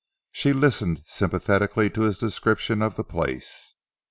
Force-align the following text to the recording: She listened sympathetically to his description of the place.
She 0.31 0.51
listened 0.51 1.03
sympathetically 1.05 1.91
to 1.91 2.01
his 2.01 2.17
description 2.17 2.81
of 2.81 2.95
the 2.95 3.03
place. 3.03 3.75